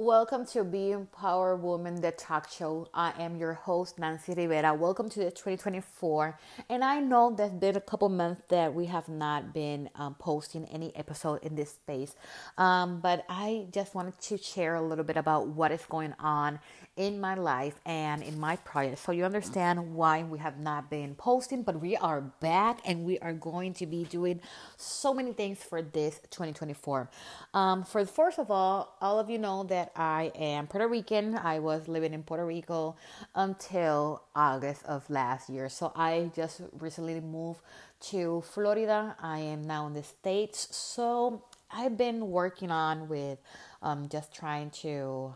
Welcome 0.00 0.46
to 0.46 0.64
BEmpower 0.64 1.60
Woman, 1.60 2.00
the 2.00 2.12
talk 2.12 2.50
show. 2.50 2.88
I 2.94 3.12
am 3.18 3.36
your 3.36 3.52
host, 3.52 3.98
Nancy 3.98 4.32
Rivera. 4.32 4.72
Welcome 4.72 5.10
to 5.10 5.18
the 5.18 5.30
2024. 5.30 6.38
And 6.70 6.82
I 6.82 7.00
know 7.00 7.34
there's 7.36 7.52
been 7.52 7.76
a 7.76 7.82
couple 7.82 8.08
months 8.08 8.40
that 8.48 8.72
we 8.72 8.86
have 8.86 9.10
not 9.10 9.52
been 9.52 9.90
um, 9.96 10.14
posting 10.14 10.64
any 10.72 10.96
episode 10.96 11.44
in 11.44 11.54
this 11.54 11.72
space. 11.72 12.14
Um, 12.56 13.00
but 13.00 13.26
I 13.28 13.66
just 13.72 13.94
wanted 13.94 14.18
to 14.22 14.38
share 14.38 14.76
a 14.76 14.80
little 14.80 15.04
bit 15.04 15.18
about 15.18 15.48
what 15.48 15.70
is 15.70 15.84
going 15.84 16.14
on 16.18 16.60
in 17.00 17.18
my 17.18 17.34
life 17.34 17.80
and 17.86 18.22
in 18.22 18.38
my 18.38 18.56
project 18.56 18.98
so 18.98 19.10
you 19.10 19.24
understand 19.24 19.94
why 19.94 20.22
we 20.22 20.38
have 20.38 20.58
not 20.58 20.90
been 20.90 21.14
posting 21.14 21.62
but 21.62 21.80
we 21.80 21.96
are 21.96 22.20
back 22.20 22.80
and 22.84 23.04
we 23.04 23.18
are 23.20 23.32
going 23.32 23.72
to 23.72 23.86
be 23.86 24.04
doing 24.04 24.38
so 24.76 25.14
many 25.14 25.32
things 25.32 25.62
for 25.62 25.80
this 25.80 26.20
2024 26.30 27.08
um, 27.54 27.84
for 27.84 28.04
first 28.04 28.38
of 28.38 28.50
all 28.50 28.98
all 29.00 29.18
of 29.18 29.30
you 29.30 29.38
know 29.38 29.62
that 29.62 29.89
i 29.96 30.30
am 30.34 30.66
puerto 30.66 30.86
rican 30.86 31.34
i 31.36 31.58
was 31.58 31.88
living 31.88 32.12
in 32.14 32.22
puerto 32.22 32.44
rico 32.44 32.96
until 33.34 34.22
august 34.34 34.84
of 34.86 35.08
last 35.10 35.48
year 35.50 35.68
so 35.68 35.92
i 35.96 36.30
just 36.34 36.62
recently 36.78 37.20
moved 37.20 37.60
to 38.00 38.42
florida 38.42 39.16
i 39.20 39.38
am 39.38 39.62
now 39.66 39.86
in 39.86 39.94
the 39.94 40.02
states 40.02 40.68
so 40.74 41.42
i've 41.70 41.96
been 41.96 42.30
working 42.30 42.70
on 42.70 43.08
with 43.08 43.38
um, 43.82 44.08
just 44.08 44.34
trying 44.34 44.70
to 44.70 45.32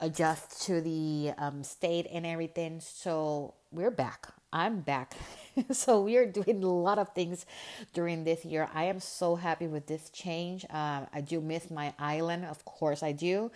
adjust 0.00 0.62
to 0.62 0.80
the 0.80 1.32
um, 1.38 1.62
state 1.62 2.06
and 2.12 2.26
everything. 2.26 2.80
So 2.80 3.54
we're 3.72 3.90
back. 3.90 4.28
I'm 4.52 4.80
back. 4.80 5.14
so 5.70 6.00
we 6.00 6.16
are 6.16 6.26
doing 6.26 6.62
a 6.62 6.68
lot 6.68 6.98
of 6.98 7.10
things 7.10 7.46
during 7.92 8.24
this 8.24 8.44
year. 8.44 8.68
I 8.74 8.84
am 8.84 9.00
so 9.00 9.36
happy 9.36 9.66
with 9.66 9.86
this 9.86 10.10
change. 10.10 10.64
Um, 10.70 11.06
I 11.12 11.20
do 11.20 11.40
miss 11.40 11.70
my 11.70 11.94
island, 11.98 12.44
of 12.44 12.64
course 12.64 13.02
I 13.02 13.12
do, 13.12 13.50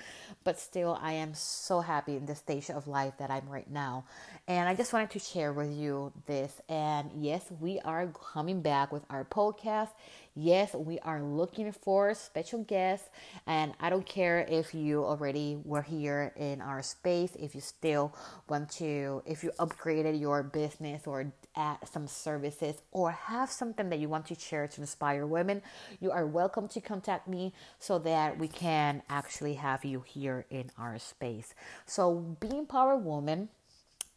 but 0.45 0.58
still 0.58 0.98
I 1.00 1.12
am 1.12 1.34
so 1.34 1.80
happy 1.80 2.17
in 2.17 2.27
the 2.27 2.34
stage 2.34 2.70
of 2.70 2.86
life 2.89 3.14
that 3.19 3.30
I'm 3.30 3.48
right 3.48 3.70
now. 3.70 4.05
And 4.48 4.69
I 4.69 4.75
just 4.75 4.92
wanted 4.92 5.11
to 5.11 5.19
share 5.19 5.53
with 5.53 5.73
you 5.73 6.12
this. 6.27 6.61
And 6.69 7.11
yes, 7.14 7.45
we 7.61 7.78
are 7.80 8.06
coming 8.08 8.61
back 8.62 8.92
with 8.92 9.03
our 9.11 9.25
podcast. 9.25 9.91
Yes, 10.34 10.72
we 10.72 10.98
are 11.00 11.22
looking 11.22 11.70
for 11.72 12.14
special 12.14 12.64
guests, 12.64 13.06
and 13.47 13.75
I 13.78 13.91
don't 13.91 14.06
care 14.06 14.47
if 14.48 14.74
you 14.74 15.05
already 15.05 15.58
were 15.62 15.83
here 15.83 16.33
in 16.36 16.62
our 16.62 16.80
space, 16.80 17.36
if 17.39 17.55
you 17.55 17.61
still 17.61 18.16
want 18.48 18.70
to, 18.78 19.22
if 19.27 19.44
you 19.44 19.50
upgraded 19.58 20.19
your 20.19 20.42
business 20.42 21.06
or 21.06 21.30
add 21.55 21.77
some 21.92 22.06
services 22.06 22.77
or 22.92 23.11
have 23.11 23.50
something 23.50 23.91
that 23.91 23.98
you 23.98 24.08
want 24.08 24.24
to 24.28 24.34
share 24.34 24.66
to 24.69 24.80
inspire 24.80 25.27
women, 25.27 25.61
you 26.00 26.11
are 26.11 26.27
welcome 26.27 26.67
to 26.69 26.80
contact 26.80 27.28
me 27.28 27.52
so 27.78 27.98
that 27.98 28.39
we 28.39 28.48
can 28.48 29.02
actually 29.11 29.55
have 29.55 29.84
you 29.84 30.00
here 30.00 30.46
in 30.48 30.70
our 30.78 30.98
space. 30.98 31.55
So, 31.84 32.36
BEmpower 32.41 32.98
Woman 32.98 33.50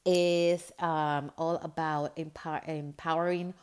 is 0.05 0.71
um, 0.79 1.31
all 1.37 1.57
about 1.57 2.17
empower- 2.17 2.63
empowering 2.67 3.53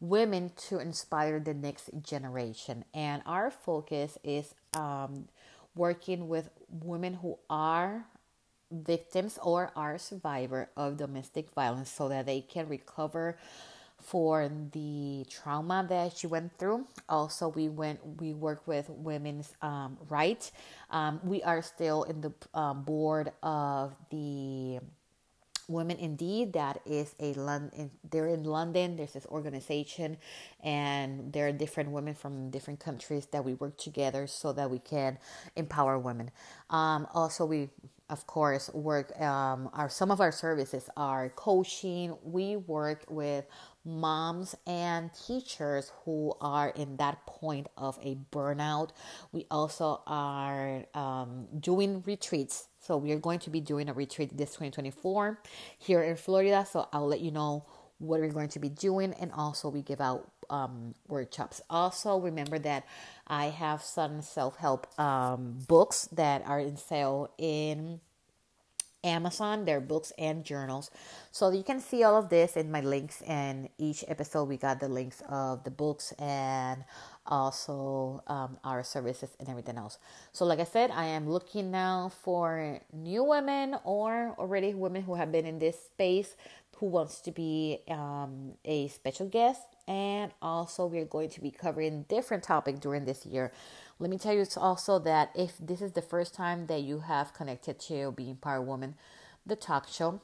women 0.00 0.52
to 0.68 0.78
inspire 0.78 1.40
the 1.40 1.54
next 1.54 1.90
generation. 2.02 2.84
And 2.94 3.22
our 3.26 3.50
focus 3.50 4.18
is 4.22 4.54
um, 4.74 5.28
working 5.74 6.28
with 6.28 6.50
women 6.68 7.14
who 7.14 7.38
are 7.50 8.06
victims 8.70 9.38
or 9.42 9.72
are 9.74 9.98
survivor 9.98 10.68
of 10.76 10.98
domestic 10.98 11.50
violence 11.50 11.90
so 11.90 12.08
that 12.08 12.26
they 12.26 12.40
can 12.40 12.68
recover 12.68 13.38
for 14.00 14.48
the 14.72 15.26
trauma 15.28 15.84
that 15.88 16.16
she 16.16 16.26
went 16.26 16.56
through. 16.58 16.86
Also, 17.08 17.48
we 17.48 17.68
went 17.68 17.98
we 18.20 18.32
work 18.32 18.66
with 18.66 18.88
women's 18.90 19.52
um, 19.60 19.98
rights. 20.08 20.52
Um, 20.90 21.20
we 21.24 21.42
are 21.42 21.62
still 21.62 22.04
in 22.04 22.20
the 22.20 22.32
um, 22.54 22.84
board 22.84 23.32
of 23.42 23.96
the 24.10 24.78
Women 25.68 25.98
Indeed, 25.98 26.54
that 26.54 26.80
is 26.86 27.14
a 27.20 27.34
London. 27.34 27.90
They're 28.10 28.28
in 28.28 28.44
London. 28.44 28.96
There's 28.96 29.12
this 29.12 29.26
organization, 29.26 30.16
and 30.62 31.32
there 31.32 31.46
are 31.48 31.52
different 31.52 31.90
women 31.90 32.14
from 32.14 32.50
different 32.50 32.80
countries 32.80 33.26
that 33.32 33.44
we 33.44 33.54
work 33.54 33.76
together 33.78 34.26
so 34.26 34.52
that 34.54 34.70
we 34.70 34.80
can 34.80 35.18
empower 35.56 35.98
women. 35.98 36.30
Um, 36.70 37.06
also, 37.14 37.44
we 37.46 37.68
of 38.10 38.26
course 38.26 38.70
work. 38.72 39.18
Um, 39.20 39.70
our 39.72 39.88
some 39.88 40.10
of 40.10 40.20
our 40.20 40.32
services 40.32 40.88
are 40.96 41.30
coaching. 41.30 42.16
We 42.22 42.56
work 42.56 43.04
with 43.08 43.46
moms 43.84 44.54
and 44.66 45.10
teachers 45.14 45.92
who 46.04 46.34
are 46.40 46.70
in 46.70 46.96
that 46.98 47.24
point 47.26 47.68
of 47.76 47.98
a 48.02 48.18
burnout. 48.32 48.90
We 49.32 49.46
also 49.50 50.02
are 50.06 50.84
um, 50.94 51.48
doing 51.60 52.02
retreats 52.06 52.68
so 52.80 52.96
we 52.96 53.12
are 53.12 53.18
going 53.18 53.38
to 53.40 53.50
be 53.50 53.60
doing 53.60 53.88
a 53.90 53.92
retreat 53.92 54.34
this 54.36 54.50
2024 54.50 55.38
here 55.78 56.02
in 56.02 56.16
Florida. 56.16 56.66
So 56.70 56.88
I'll 56.92 57.06
let 57.06 57.20
you 57.20 57.30
know 57.30 57.66
what 57.98 58.20
we're 58.20 58.32
going 58.32 58.48
to 58.48 58.58
be 58.58 58.68
doing, 58.68 59.12
and 59.14 59.32
also 59.32 59.68
we 59.68 59.82
give 59.82 60.00
out 60.00 60.30
um, 60.50 60.94
workshops. 61.06 61.60
Also, 61.70 62.18
remember 62.18 62.58
that 62.58 62.84
I 63.26 63.46
have 63.46 63.82
some 63.82 64.22
self 64.22 64.56
help 64.56 64.86
um, 64.98 65.58
books 65.68 66.08
that 66.12 66.46
are 66.46 66.60
in 66.60 66.76
sale 66.76 67.30
in 67.38 68.00
Amazon, 69.04 69.64
their 69.64 69.80
books 69.80 70.12
and 70.18 70.44
journals. 70.44 70.90
So 71.30 71.50
you 71.50 71.62
can 71.62 71.80
see 71.80 72.02
all 72.02 72.16
of 72.16 72.28
this 72.28 72.56
in 72.56 72.70
my 72.70 72.80
links 72.80 73.22
and 73.22 73.68
each 73.78 74.04
episode 74.08 74.44
we 74.44 74.56
got 74.56 74.80
the 74.80 74.88
links 74.88 75.22
of 75.28 75.62
the 75.64 75.70
books 75.70 76.12
and 76.18 76.84
also 77.26 78.22
um, 78.26 78.58
our 78.64 78.82
services 78.82 79.30
and 79.38 79.48
everything 79.48 79.78
else. 79.78 79.98
So 80.32 80.44
like 80.44 80.58
I 80.58 80.64
said, 80.64 80.90
I 80.90 81.06
am 81.06 81.28
looking 81.28 81.70
now 81.70 82.10
for 82.22 82.80
new 82.92 83.22
women 83.22 83.76
or 83.84 84.34
already 84.38 84.74
women 84.74 85.02
who 85.02 85.14
have 85.14 85.30
been 85.30 85.46
in 85.46 85.58
this 85.58 85.78
space 85.78 86.34
who 86.76 86.86
wants 86.86 87.20
to 87.22 87.32
be 87.32 87.80
um, 87.88 88.52
a 88.64 88.88
special 88.88 89.26
guest 89.26 89.62
and 89.88 90.30
also 90.40 90.86
we're 90.86 91.04
going 91.04 91.30
to 91.30 91.40
be 91.40 91.50
covering 91.50 92.04
different 92.08 92.44
topics 92.44 92.78
during 92.78 93.04
this 93.04 93.26
year 93.26 93.50
let 94.00 94.10
me 94.10 94.18
tell 94.18 94.32
you 94.32 94.46
also 94.56 95.00
that 95.00 95.30
if 95.34 95.58
this 95.58 95.82
is 95.82 95.92
the 95.92 96.02
first 96.02 96.32
time 96.32 96.66
that 96.66 96.82
you 96.82 97.00
have 97.00 97.34
connected 97.34 97.80
to 97.80 98.12
BEmpower 98.12 98.64
Woman, 98.64 98.94
the 99.44 99.56
talk 99.56 99.88
show, 99.88 100.20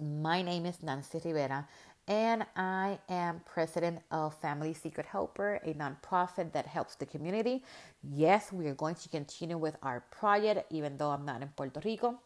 my 0.00 0.40
name 0.40 0.66
is 0.66 0.84
Nancy 0.84 1.20
Rivera, 1.24 1.66
and 2.06 2.46
I 2.54 3.00
am 3.08 3.40
president 3.44 4.02
of 4.12 4.40
Family 4.40 4.72
Secret 4.72 5.06
Helper, 5.06 5.60
a 5.64 5.74
nonprofit 5.74 6.52
that 6.52 6.66
helps 6.66 6.94
the 6.94 7.06
community. 7.06 7.64
Yes, 8.08 8.52
we 8.52 8.68
are 8.68 8.74
going 8.74 8.94
to 8.94 9.08
continue 9.08 9.58
with 9.58 9.76
our 9.82 10.04
project, 10.12 10.70
even 10.70 10.96
though 10.96 11.10
I'm 11.10 11.24
not 11.24 11.42
in 11.42 11.48
Puerto 11.48 11.80
Rico. 11.84 12.20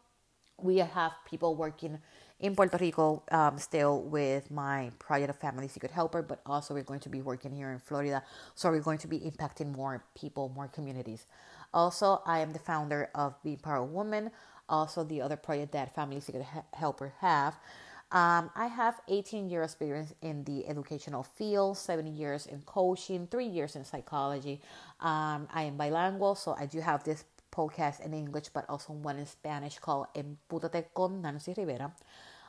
We 0.62 0.78
have 0.78 1.12
people 1.28 1.54
working 1.54 1.98
in 2.40 2.54
Puerto 2.54 2.76
Rico 2.78 3.22
um, 3.30 3.58
still 3.58 4.02
with 4.02 4.50
my 4.50 4.90
project 4.98 5.30
of 5.30 5.36
Family 5.36 5.68
Secret 5.68 5.92
Helper, 5.92 6.22
but 6.22 6.40
also 6.46 6.74
we're 6.74 6.82
going 6.82 7.00
to 7.00 7.08
be 7.08 7.22
working 7.22 7.52
here 7.52 7.70
in 7.72 7.78
Florida. 7.78 8.22
So 8.54 8.70
we're 8.70 8.80
going 8.80 8.98
to 8.98 9.08
be 9.08 9.20
impacting 9.20 9.74
more 9.74 10.04
people, 10.14 10.50
more 10.54 10.68
communities. 10.68 11.26
Also, 11.72 12.22
I 12.26 12.40
am 12.40 12.52
the 12.52 12.58
founder 12.58 13.10
of 13.14 13.34
BEmpower 13.42 13.86
Woman, 13.86 14.30
also 14.68 15.04
the 15.04 15.20
other 15.20 15.36
project 15.36 15.72
that 15.72 15.94
Family 15.94 16.20
Secret 16.20 16.46
Helper 16.72 17.12
have. 17.20 17.58
Um, 18.12 18.50
I 18.54 18.68
have 18.68 19.00
18 19.08 19.50
year 19.50 19.62
experience 19.64 20.14
in 20.22 20.44
the 20.44 20.66
educational 20.68 21.24
field, 21.24 21.76
seven 21.76 22.06
years 22.16 22.46
in 22.46 22.62
coaching, 22.62 23.26
three 23.26 23.46
years 23.46 23.74
in 23.74 23.84
psychology. 23.84 24.60
Um, 25.00 25.48
I 25.52 25.64
am 25.64 25.76
bilingual, 25.76 26.36
so 26.36 26.54
I 26.58 26.66
do 26.66 26.80
have 26.80 27.02
this 27.02 27.24
podcast 27.56 28.04
in 28.04 28.12
English, 28.12 28.48
but 28.52 28.68
also 28.68 28.92
one 28.92 29.18
in 29.18 29.26
Spanish 29.26 29.78
called 29.78 30.06
Empodérate 30.14 30.92
con 30.94 31.22
Nancy 31.22 31.54
Rivera. 31.56 31.92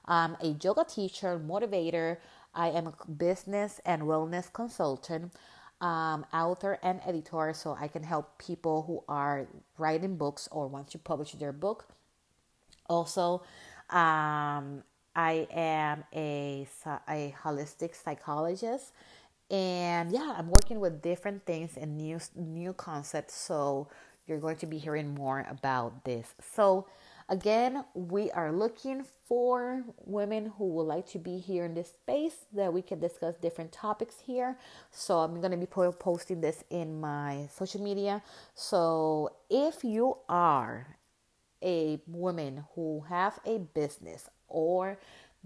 I'm 0.06 0.35
a 0.41 0.56
yoga 0.62 0.84
teacher, 0.84 1.40
motivator. 1.40 2.18
I 2.53 2.69
am 2.69 2.88
a 2.88 3.12
business 3.12 3.80
and 3.86 4.04
wellness 4.04 4.51
consultant, 4.51 5.33
um, 5.80 6.25
author, 6.33 6.80
and 6.83 7.00
editor. 7.06 7.54
So 7.54 7.77
I 7.80 7.88
can 7.88 8.04
help 8.04 8.38
people 8.38 8.83
who 8.83 9.04
are 9.07 9.48
writing 9.77 10.18
books 10.18 10.48
or 10.51 10.68
want 10.68 10.89
to 10.92 10.98
publish 10.98 11.31
their 11.33 11.54
book. 11.54 11.88
Also, 12.89 13.44
um, 13.89 14.83
I 15.15 15.48
am 15.51 16.04
a, 16.13 16.68
a 17.09 17.36
holistic 17.44 17.95
psychologist 17.95 18.92
and 19.50 20.12
yeah 20.12 20.36
i'm 20.38 20.50
working 20.50 20.80
with 20.80 21.01
different 21.01 21.45
things 21.45 21.77
and 21.77 21.98
new 21.98 22.19
new 22.36 22.74
concepts 22.74 23.33
so 23.33 23.88
you're 24.27 24.39
going 24.39 24.57
to 24.57 24.65
be 24.65 24.77
hearing 24.77 25.13
more 25.13 25.45
about 25.50 26.03
this 26.03 26.35
so 26.53 26.85
Again, 27.29 27.83
we 27.94 28.31
are 28.31 28.53
looking 28.53 29.06
for 29.25 29.83
women 30.06 30.53
who 30.57 30.68
would 30.69 30.83
like 30.83 31.06
to 31.09 31.19
be 31.19 31.39
here 31.39 31.65
in 31.65 31.74
this 31.74 31.89
space 31.89 32.45
that 32.53 32.71
we 32.71 32.81
can 32.81 33.00
discuss 33.00 33.35
different 33.35 33.74
topics 33.74 34.15
here. 34.25 34.57
So 34.91 35.18
I'm 35.18 35.41
going 35.41 35.51
to 35.51 35.57
be 35.57 35.65
posting 35.65 36.39
this 36.39 36.63
in 36.69 37.01
my 37.01 37.50
social 37.53 37.81
media. 37.81 38.24
So 38.53 39.35
if 39.50 39.83
you 39.83 40.19
are 40.30 40.88
a 41.62 42.00
woman 42.07 42.63
who 42.75 43.03
have 43.09 43.39
a 43.45 43.57
business 43.57 44.30
or 44.47 44.97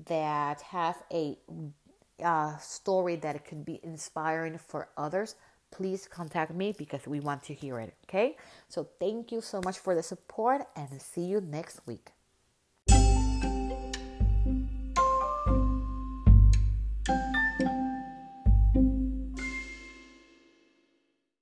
that 0.06 0.62
have 0.62 1.02
a 1.12 1.40
uh, 2.24 2.58
story 2.58 3.16
that 3.16 3.44
could 3.44 3.66
be 3.66 3.80
inspiring 3.82 4.60
for 4.60 4.90
others, 4.98 5.34
please 5.72 6.08
contact 6.08 6.54
me 6.54 6.74
because 6.78 7.08
we 7.08 7.20
want 7.20 7.44
to 7.44 7.54
hear 7.54 7.80
it. 7.80 7.96
Okay. 8.06 8.38
So 8.68 8.88
thank 9.00 9.32
you 9.32 9.42
so 9.42 9.62
much 9.64 9.80
for 9.80 9.96
the 9.96 10.04
support 10.04 10.68
and 10.76 11.02
see 11.02 11.26
you 11.26 11.42
next 11.42 11.82
week. 11.88 12.12